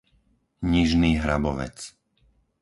[0.71, 1.77] Nižný Hrabovec